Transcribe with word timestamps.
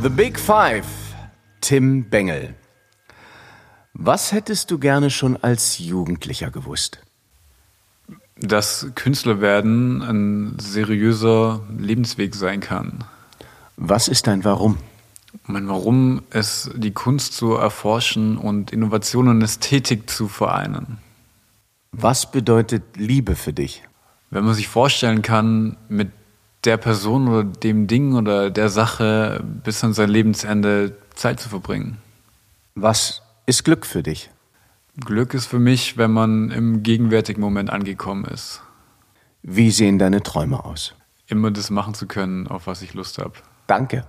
The 0.00 0.08
Big 0.08 0.38
Five. 0.38 0.84
Tim 1.60 2.08
Bengel. 2.08 2.54
Was 3.94 4.30
hättest 4.30 4.70
du 4.70 4.78
gerne 4.78 5.10
schon 5.10 5.36
als 5.36 5.78
Jugendlicher 5.78 6.52
gewusst? 6.52 7.00
Dass 8.36 8.86
Künstler 8.94 9.40
werden 9.40 10.02
ein 10.02 10.56
seriöser 10.60 11.62
Lebensweg 11.76 12.36
sein 12.36 12.60
kann. 12.60 13.02
Was 13.76 14.06
ist 14.06 14.28
dein 14.28 14.44
Warum? 14.44 14.78
Mein 15.46 15.68
Warum 15.68 16.22
ist, 16.30 16.70
die 16.76 16.92
Kunst 16.92 17.34
zu 17.34 17.54
erforschen 17.54 18.38
und 18.38 18.70
Innovation 18.70 19.26
und 19.26 19.42
Ästhetik 19.42 20.08
zu 20.08 20.28
vereinen. 20.28 20.98
Was 21.90 22.30
bedeutet 22.30 22.84
Liebe 22.96 23.34
für 23.34 23.52
dich? 23.52 23.82
Wenn 24.30 24.44
man 24.44 24.54
sich 24.54 24.68
vorstellen 24.68 25.22
kann, 25.22 25.76
mit 25.88 26.12
der 26.68 26.76
Person 26.76 27.28
oder 27.28 27.44
dem 27.44 27.86
Ding 27.86 28.14
oder 28.14 28.50
der 28.50 28.68
Sache 28.68 29.42
bis 29.64 29.82
an 29.82 29.94
sein 29.94 30.10
Lebensende 30.10 30.98
Zeit 31.14 31.40
zu 31.40 31.48
verbringen. 31.48 31.96
Was 32.74 33.22
ist 33.46 33.64
Glück 33.64 33.86
für 33.86 34.02
dich? 34.02 34.30
Glück 35.00 35.32
ist 35.32 35.46
für 35.46 35.58
mich, 35.58 35.96
wenn 35.96 36.10
man 36.10 36.50
im 36.50 36.82
gegenwärtigen 36.82 37.40
Moment 37.40 37.70
angekommen 37.70 38.26
ist. 38.26 38.60
Wie 39.42 39.70
sehen 39.70 39.98
deine 39.98 40.22
Träume 40.22 40.62
aus? 40.62 40.94
Immer 41.26 41.50
das 41.50 41.70
machen 41.70 41.94
zu 41.94 42.06
können, 42.06 42.46
auf 42.46 42.66
was 42.66 42.82
ich 42.82 42.92
Lust 42.92 43.16
habe. 43.16 43.32
Danke. 43.66 44.04